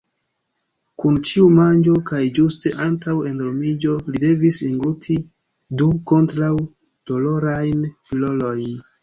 Kun 1.01 1.17
ĉiu 1.31 1.43
manĝo 1.57 1.97
kaj 2.11 2.21
ĝuste 2.37 2.71
antaŭ 2.85 3.13
endormiĝo, 3.33 3.93
li 4.09 4.23
devis 4.25 4.63
engluti 4.69 5.19
du 5.83 5.91
kontraŭ-dolorajn 6.15 7.87
pilolojn. 8.09 8.67